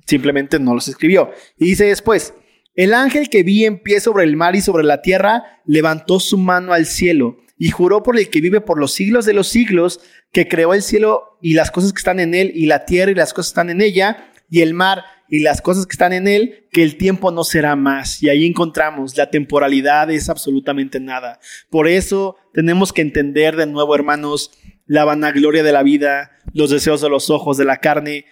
[0.07, 1.31] simplemente no los escribió.
[1.57, 2.33] Y dice después,
[2.75, 6.37] el ángel que vi en pie sobre el mar y sobre la tierra levantó su
[6.37, 9.99] mano al cielo y juró por el que vive por los siglos de los siglos,
[10.31, 13.15] que creó el cielo y las cosas que están en él, y la tierra y
[13.15, 16.27] las cosas que están en ella, y el mar y las cosas que están en
[16.27, 18.21] él, que el tiempo no será más.
[18.23, 21.39] Y ahí encontramos, la temporalidad es absolutamente nada.
[21.69, 24.51] Por eso tenemos que entender de nuevo, hermanos,
[24.85, 28.25] la vanagloria de la vida, los deseos de los ojos, de la carne,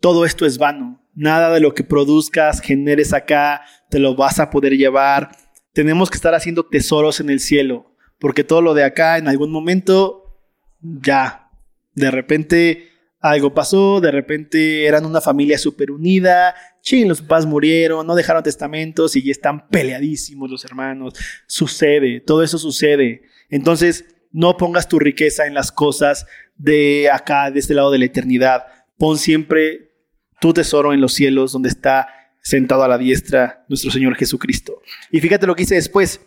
[0.00, 1.00] todo esto es vano.
[1.14, 5.30] Nada de lo que produzcas, generes acá, te lo vas a poder llevar.
[5.72, 7.91] Tenemos que estar haciendo tesoros en el cielo
[8.22, 10.38] porque todo lo de acá en algún momento
[10.80, 11.50] ya,
[11.92, 18.06] de repente algo pasó, de repente eran una familia súper unida, ching, los papás murieron,
[18.06, 21.14] no dejaron testamentos y ya están peleadísimos los hermanos.
[21.48, 23.22] Sucede, todo eso sucede.
[23.50, 28.04] Entonces, no pongas tu riqueza en las cosas de acá, de este lado de la
[28.04, 28.66] eternidad.
[28.98, 29.96] Pon siempre
[30.40, 32.06] tu tesoro en los cielos, donde está
[32.40, 34.80] sentado a la diestra nuestro Señor Jesucristo.
[35.10, 36.20] Y fíjate lo que dice después.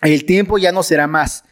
[0.00, 1.44] El tiempo ya no será más.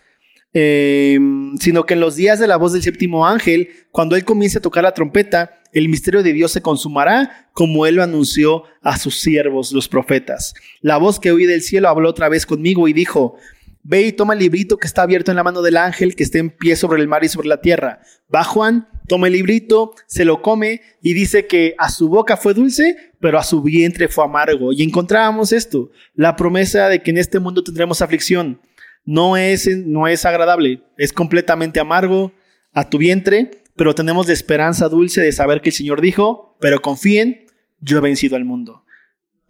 [0.54, 4.58] Em, sino que en los días de la voz del séptimo ángel, cuando él comience
[4.58, 8.98] a tocar la trompeta, el misterio de Dios se consumará como él lo anunció a
[8.98, 10.54] sus siervos, los profetas.
[10.80, 13.36] La voz que oí del cielo habló otra vez conmigo y dijo,
[13.82, 16.38] Ve y toma el librito que está abierto en la mano del ángel que está
[16.38, 18.00] en pie sobre el mar y sobre la tierra.
[18.34, 22.52] Va Juan, toma el librito, se lo come y dice que a su boca fue
[22.52, 24.72] dulce, pero a su vientre fue amargo.
[24.72, 28.60] Y encontrábamos esto, la promesa de que en este mundo tendremos aflicción
[29.04, 32.32] no es, no es agradable, es completamente amargo
[32.72, 36.82] a tu vientre, pero tenemos la esperanza dulce de saber que el Señor dijo, pero
[36.82, 37.46] confíen,
[37.80, 38.84] yo he vencido al mundo.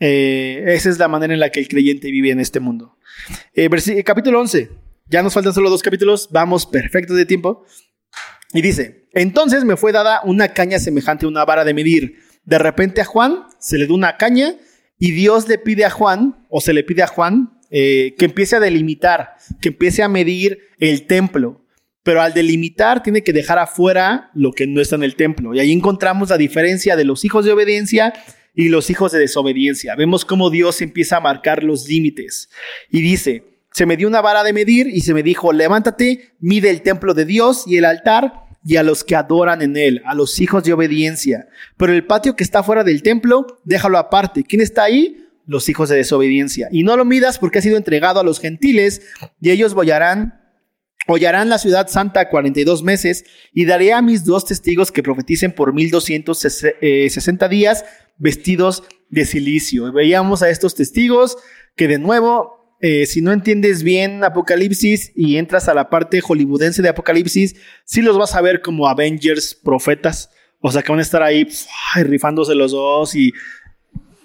[0.00, 2.96] Eh, esa es la manera en la que el creyente vive en este mundo.
[3.54, 3.68] Eh,
[4.04, 4.70] capítulo 11,
[5.09, 7.64] ya nos faltan solo dos capítulos, vamos perfectos de tiempo.
[8.52, 12.27] Y dice, entonces me fue dada una caña semejante a una vara de medir.
[12.48, 14.54] De repente a Juan se le da una caña
[14.98, 18.56] y Dios le pide a Juan, o se le pide a Juan, eh, que empiece
[18.56, 21.66] a delimitar, que empiece a medir el templo.
[22.02, 25.54] Pero al delimitar tiene que dejar afuera lo que no está en el templo.
[25.54, 28.14] Y ahí encontramos la diferencia de los hijos de obediencia
[28.54, 29.94] y los hijos de desobediencia.
[29.94, 32.48] Vemos cómo Dios empieza a marcar los límites.
[32.90, 36.70] Y dice, se me dio una vara de medir y se me dijo, levántate, mide
[36.70, 40.14] el templo de Dios y el altar y a los que adoran en él, a
[40.14, 41.48] los hijos de obediencia.
[41.78, 44.44] Pero el patio que está fuera del templo, déjalo aparte.
[44.44, 45.24] ¿Quién está ahí?
[45.46, 46.68] los hijos de desobediencia.
[46.70, 49.00] Y no lo midas porque ha sido entregado a los gentiles
[49.40, 50.42] y ellos hollarán,
[51.07, 55.72] hollarán la ciudad santa 42 meses y daré a mis dos testigos que profeticen por
[55.72, 57.87] 1260 días
[58.18, 59.90] vestidos de silicio.
[59.90, 61.38] Veíamos a estos testigos
[61.76, 66.80] que de nuevo, eh, si no entiendes bien Apocalipsis y entras a la parte hollywoodense
[66.80, 70.30] de Apocalipsis, sí los vas a ver como Avengers profetas.
[70.60, 71.46] O sea, que van a estar ahí
[71.96, 73.32] rifándose los dos y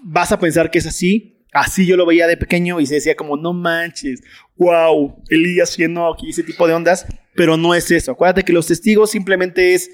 [0.03, 1.45] vas a pensar que es así.
[1.51, 4.21] Así yo lo veía de pequeño y se decía como, no manches,
[4.57, 8.11] wow, Elías haciendo aquí ese tipo de ondas, pero no es eso.
[8.11, 9.91] Acuérdate que los testigos simplemente es,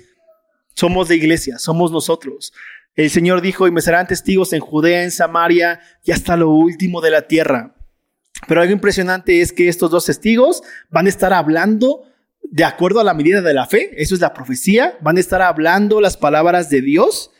[0.73, 2.53] somos de iglesia, somos nosotros.
[2.95, 7.01] El Señor dijo, y me serán testigos en Judea, en Samaria y hasta lo último
[7.01, 7.75] de la tierra.
[8.47, 12.03] Pero algo impresionante es que estos dos testigos van a estar hablando
[12.43, 15.41] de acuerdo a la medida de la fe, eso es la profecía, van a estar
[15.41, 17.31] hablando las palabras de Dios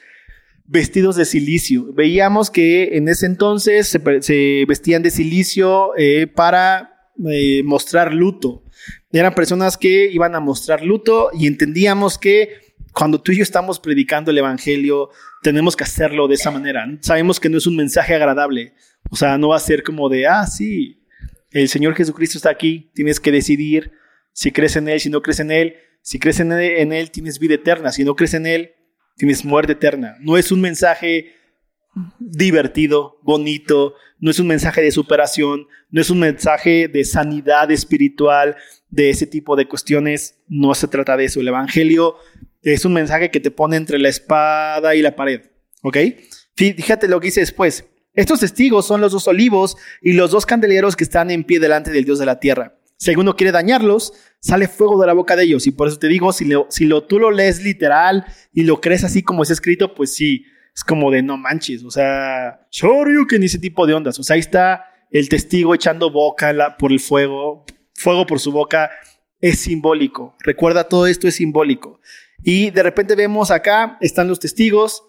[0.66, 1.92] vestidos de silicio.
[1.94, 8.64] Veíamos que en ese entonces se, vestían de silicio eh, para eh, mostrar luto.
[9.12, 13.80] Eran personas que iban a mostrar luto y entendíamos que cuando tú y yo estamos
[13.80, 15.10] predicando el Evangelio,
[15.42, 16.86] tenemos que hacerlo de esa manera.
[17.02, 18.74] Sabemos que no es un mensaje agradable.
[19.10, 21.04] O sea, no va a ser como de, ah, sí,
[21.52, 23.92] el Señor Jesucristo está aquí, tienes que decidir
[24.34, 25.76] si crees en Él, si no crees en Él.
[26.02, 27.92] Si crees en él, en él, tienes vida eterna.
[27.92, 28.74] Si no crees en Él,
[29.18, 30.16] tienes muerte eterna.
[30.22, 31.34] No es un mensaje
[32.20, 38.56] divertido, bonito, no es un mensaje de superación, no es un mensaje de sanidad espiritual,
[38.90, 40.40] de ese tipo de cuestiones.
[40.48, 41.42] No se trata de eso.
[41.42, 42.16] El Evangelio
[42.62, 45.42] es un mensaje que te pone entre la espada y la pared.
[45.82, 45.98] ¿Ok?
[46.56, 47.86] Fíjate lo que dice después.
[48.20, 51.90] Estos testigos son los dos olivos y los dos candeleros que están en pie delante
[51.90, 52.76] del Dios de la tierra.
[52.98, 55.66] Si alguno quiere dañarlos, sale fuego de la boca de ellos.
[55.68, 59.06] Y por eso te digo, si, lo, si tú lo lees literal y lo crees
[59.06, 60.44] así como es escrito, pues sí,
[60.76, 61.86] es como de no manches.
[61.86, 64.20] O sea, que ni ese tipo de ondas.
[64.20, 68.92] O sea, ahí está el testigo echando boca por el fuego, fuego por su boca.
[69.40, 70.36] Es simbólico.
[70.42, 72.02] Recuerda, todo esto es simbólico.
[72.44, 75.06] Y de repente vemos acá, están los testigos,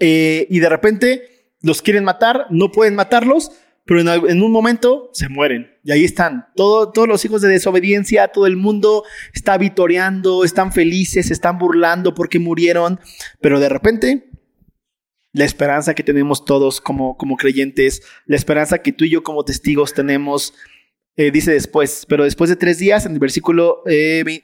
[0.00, 1.31] eh, y de repente
[1.62, 3.52] los quieren matar, no pueden matarlos,
[3.84, 5.70] pero en, un momento se mueren.
[5.82, 11.30] Y ahí están, todos los hijos de desobediencia, todo el mundo está vitoreando, están felices,
[11.30, 13.00] están burlando porque murieron,
[13.40, 14.28] pero de repente
[15.32, 19.44] la esperanza que tenemos todos como, como creyentes, la esperanza que tú y yo como
[19.44, 20.54] testigos tenemos,
[21.16, 23.82] eh, dice después, pero después de tres días, en el versículo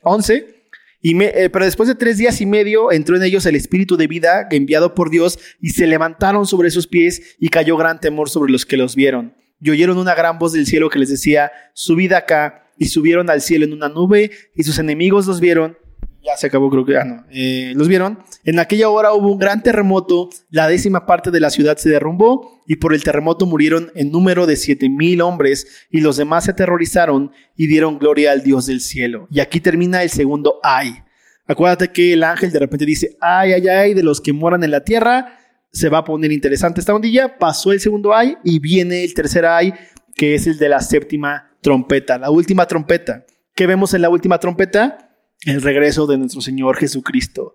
[0.03, 0.58] 11,
[1.01, 4.09] y eh, pero después de tres días y medio entró en ellos el espíritu de
[4.09, 8.51] vida enviado por Dios y se levantaron sobre sus pies y cayó gran temor sobre
[8.51, 9.35] los que los vieron.
[9.61, 12.65] Y oyeron una gran voz del cielo que les decía, subid acá.
[12.81, 15.77] Y subieron al cielo en una nube y sus enemigos los vieron.
[16.23, 17.25] Ya se acabó, creo que ya no.
[17.31, 18.19] Eh, los vieron.
[18.45, 20.29] En aquella hora hubo un gran terremoto.
[20.51, 24.47] La décima parte de la ciudad se derrumbó y por el terremoto murieron en número
[24.47, 28.81] de siete mil hombres y los demás se aterrorizaron y dieron gloria al Dios del
[28.81, 29.29] cielo.
[29.31, 31.03] Y aquí termina el segundo ay.
[31.47, 34.71] Acuérdate que el ángel de repente dice, ay, ay, ay, de los que moran en
[34.71, 35.39] la tierra
[35.73, 37.39] se va a poner interesante esta ondilla.
[37.39, 39.73] Pasó el segundo ay y viene el tercer ay,
[40.15, 43.25] que es el de la séptima trompeta, la última trompeta.
[43.55, 45.08] ¿Qué vemos en la última trompeta?
[45.45, 47.55] El regreso de nuestro Señor Jesucristo.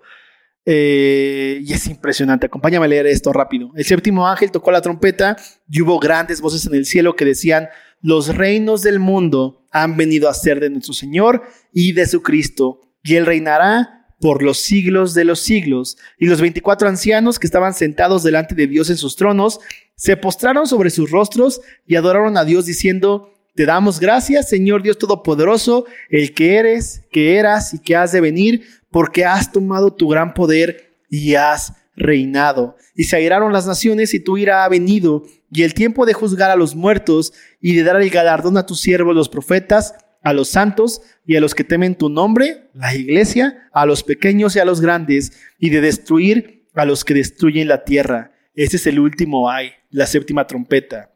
[0.65, 2.45] Eh, y es impresionante.
[2.45, 3.71] Acompáñame a leer esto rápido.
[3.75, 5.36] El séptimo ángel tocó la trompeta
[5.69, 7.67] y hubo grandes voces en el cielo que decían,
[8.01, 12.81] los reinos del mundo han venido a ser de nuestro Señor y de su Cristo,
[13.01, 15.97] y Él reinará por los siglos de los siglos.
[16.17, 19.59] Y los veinticuatro ancianos que estaban sentados delante de Dios en sus tronos,
[19.95, 24.97] se postraron sobre sus rostros y adoraron a Dios diciendo, te damos gracias, Señor Dios
[24.97, 30.08] Todopoderoso, el que eres, que eras y que has de venir, porque has tomado tu
[30.08, 32.76] gran poder y has reinado.
[32.95, 36.49] Y se airaron las naciones y tu ira ha venido, y el tiempo de juzgar
[36.49, 37.32] a los muertos
[37.62, 39.93] y de dar el galardón a tus siervos los profetas,
[40.24, 44.56] a los santos y a los que temen tu nombre, la iglesia, a los pequeños
[44.56, 48.32] y a los grandes, y de destruir a los que destruyen la tierra.
[48.56, 51.12] Ese es el último ay, la séptima trompeta.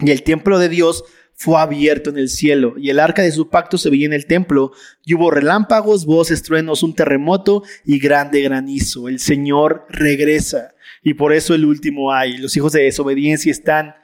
[0.00, 1.04] Y el templo de Dios
[1.36, 4.26] fue abierto en el cielo, y el arca de su pacto se veía en el
[4.26, 4.72] templo,
[5.04, 9.08] y hubo relámpagos, voces, truenos, un terremoto y grande granizo.
[9.08, 12.38] El Señor regresa, y por eso el último hay.
[12.38, 13.94] Los hijos de desobediencia están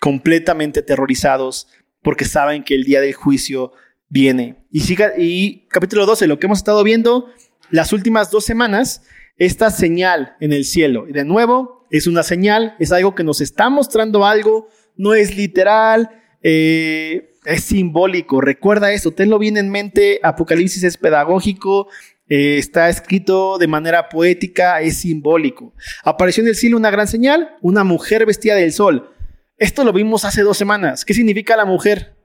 [0.00, 1.68] completamente aterrorizados
[2.00, 3.72] porque saben que el día del juicio
[4.08, 4.64] viene.
[4.70, 7.28] Y, siga, y capítulo 12, lo que hemos estado viendo
[7.70, 9.02] las últimas dos semanas,
[9.36, 11.08] esta señal en el cielo.
[11.08, 15.36] Y de nuevo, es una señal, es algo que nos está mostrando algo, no es
[15.36, 18.40] literal, eh, es simbólico.
[18.40, 20.20] Recuerda eso, tenlo bien en mente.
[20.22, 21.88] Apocalipsis es pedagógico,
[22.28, 25.74] eh, está escrito de manera poética, es simbólico.
[26.04, 29.14] Apareció en el cielo una gran señal, una mujer vestida del sol.
[29.58, 31.04] Esto lo vimos hace dos semanas.
[31.04, 32.16] ¿Qué significa la mujer?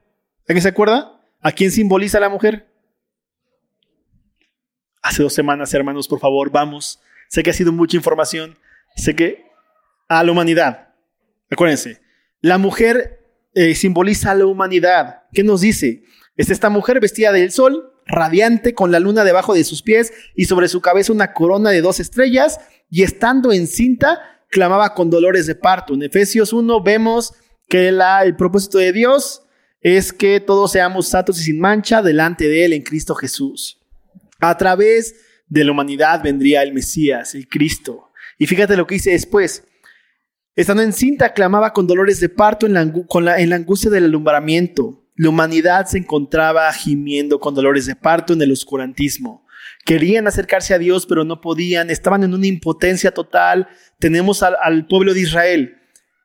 [0.48, 1.20] ¿Alguien se acuerda?
[1.40, 2.66] ¿A quién simboliza la mujer?
[5.02, 7.00] Hace dos semanas, hermanos, por favor, vamos.
[7.28, 8.56] Sé que ha sido mucha información.
[8.96, 9.44] Sé que
[10.08, 10.94] a la humanidad.
[11.50, 12.00] Acuérdense,
[12.40, 13.17] la mujer
[13.60, 15.22] eh, simboliza la humanidad.
[15.32, 16.04] ¿Qué nos dice?
[16.36, 20.44] Es esta mujer vestida del sol, radiante, con la luna debajo de sus pies y
[20.44, 25.56] sobre su cabeza una corona de dos estrellas, y estando encinta, clamaba con dolores de
[25.56, 25.94] parto.
[25.94, 27.34] En Efesios 1 vemos
[27.68, 29.42] que la, el propósito de Dios
[29.80, 33.80] es que todos seamos santos y sin mancha delante de Él en Cristo Jesús.
[34.38, 35.16] A través
[35.48, 38.12] de la humanidad vendría el Mesías, el Cristo.
[38.38, 39.64] Y fíjate lo que dice después.
[40.58, 45.04] Estando encinta, clamaba con dolores de parto en la, angustia del alumbramiento.
[45.14, 49.46] La humanidad se encontraba gimiendo con dolores de parto en el oscurantismo.
[49.84, 51.90] Querían acercarse a Dios, pero no podían.
[51.90, 53.68] Estaban en una impotencia total.
[54.00, 55.76] Tenemos al, pueblo de Israel.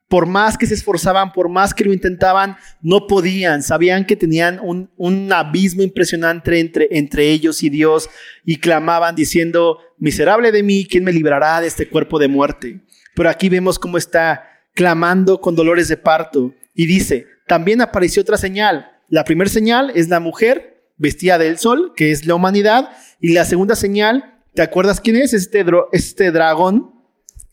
[0.07, 3.61] Por más que se esforzaban, por más que lo intentaban, no podían.
[3.61, 6.59] Sabían que tenían un, abismo impresionante
[6.89, 8.09] entre ellos y Dios
[8.43, 12.81] y clamaban diciendo, miserable de mí, ¿quién me librará de este cuerpo de muerte?
[13.15, 18.37] Pero aquí vemos cómo está clamando con dolores de parto y dice, también apareció otra
[18.37, 18.91] señal.
[19.09, 22.89] La primera señal es la mujer vestida del sol, que es la humanidad,
[23.19, 25.33] y la segunda señal, ¿te acuerdas quién es?
[25.33, 26.93] Este, este dragón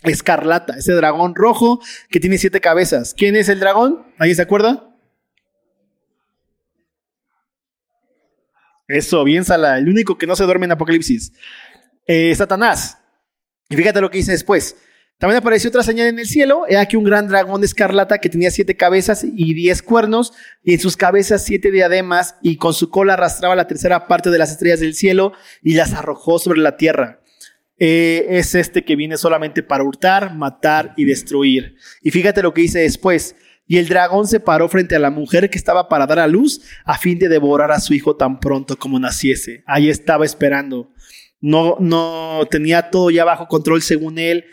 [0.02, 3.14] escarlata, ese dragón rojo que tiene siete cabezas.
[3.14, 4.06] ¿Quién es el dragón?
[4.18, 4.86] ¿Alguien se acuerda?
[8.88, 11.32] Eso, bien Sala, el único que no se duerme en Apocalipsis.
[12.06, 12.98] Eh, Satanás.
[13.68, 14.76] Y fíjate lo que dice después.
[15.20, 16.62] También apareció otra señal en el cielo.
[16.66, 20.32] He aquí un gran dragón de escarlata que tenía siete cabezas y diez cuernos,
[20.64, 24.38] y en sus cabezas siete diademas, y con su cola arrastraba la tercera parte de
[24.38, 27.20] las estrellas del cielo y las arrojó sobre la tierra.
[27.78, 31.76] Eh, es este que viene solamente para hurtar, matar y destruir.
[32.00, 33.36] Y fíjate lo que dice después.
[33.66, 36.62] Y el dragón se paró frente a la mujer que estaba para dar a luz
[36.86, 39.64] a fin de devorar a su hijo tan pronto como naciese.
[39.66, 40.94] Ahí estaba esperando.
[41.42, 44.46] No, no tenía todo ya bajo control según él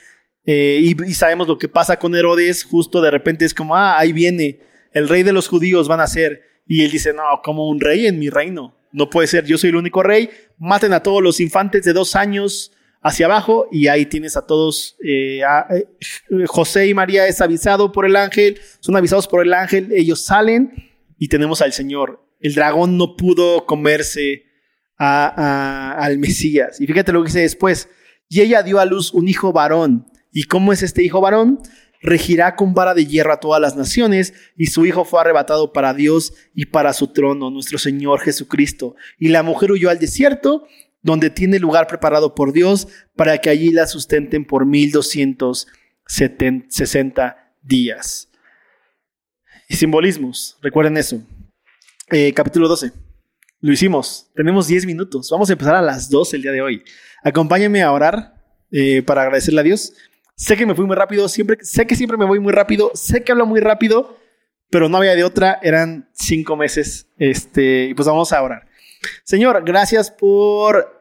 [0.49, 4.13] eh, y, sabemos lo que pasa con Herodes, justo de repente es como, ah, ahí
[4.13, 4.61] viene,
[4.93, 6.41] el rey de los judíos van a ser.
[6.65, 8.73] Y él dice, no, como un rey en mi reino.
[8.93, 10.29] No puede ser, yo soy el único rey.
[10.57, 12.71] Maten a todos los infantes de dos años
[13.01, 14.95] hacia abajo y ahí tienes a todos.
[15.05, 19.91] Eh, eh, José y María es avisado por el ángel, son avisados por el ángel,
[19.91, 20.71] ellos salen
[21.19, 22.25] y tenemos al Señor.
[22.39, 24.45] El dragón no pudo comerse
[24.97, 26.79] al Mesías.
[26.79, 27.89] Y fíjate lo que dice después.
[28.29, 30.05] Y ella dio a luz un hijo varón
[30.37, 31.63] ¿Y cómo es este hijo varón?
[31.99, 35.95] Regirá con vara de hierro a todas las naciones, y su hijo fue arrebatado para
[35.95, 38.95] Dios y para su trono, nuestro Señor Jesucristo.
[39.17, 40.67] Y la mujer huyó al desierto,
[41.01, 45.69] donde tiene lugar preparado por Dios, para que allí la sustenten por mil doscientos
[46.05, 48.29] sesenta días.
[49.67, 51.19] Y simbolismos, recuerden eso.
[52.11, 52.91] Eh, capítulo 12.
[53.61, 54.29] Lo hicimos.
[54.35, 55.31] Tenemos 10 minutos.
[55.31, 56.83] Vamos a empezar a las 12 el día de hoy.
[57.23, 58.35] Acompáñenme a orar
[58.69, 59.93] eh, para agradecerle a Dios.
[60.37, 63.23] Sé que me fui muy rápido, siempre, sé que siempre me voy muy rápido, sé
[63.23, 64.17] que hablo muy rápido,
[64.69, 68.67] pero no había de otra, eran cinco meses, este, y pues vamos a orar.
[69.23, 70.97] Señor, gracias por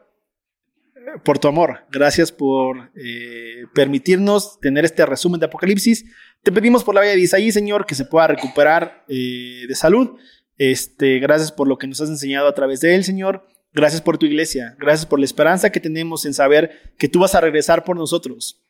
[1.23, 1.85] por tu amor.
[1.91, 6.05] Gracias por eh, permitirnos tener este resumen de Apocalipsis.
[6.43, 10.17] Te pedimos por la vida de Isaí, Señor, que se pueda recuperar eh, de salud.
[10.57, 13.47] Este, gracias por lo que nos has enseñado a través de él, Señor.
[13.73, 14.75] Gracias por tu iglesia.
[14.79, 18.63] Gracias por la esperanza que tenemos en saber que tú vas a regresar por nosotros.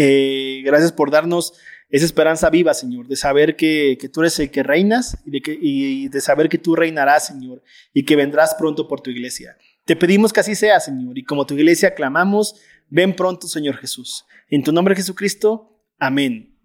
[0.00, 1.54] Eh, gracias por darnos
[1.90, 6.20] esa esperanza viva, Señor, de saber que, tú eres el que reinas que, y de
[6.20, 9.56] saber que tú reinarás, Señor, y que vendrás pronto por tu iglesia.
[9.86, 12.54] Te pedimos que así sea, Señor, y como tu iglesia clamamos,
[12.88, 14.24] ven pronto, Señor Jesús.
[14.48, 16.56] En tu nombre, Jesucristo, amén.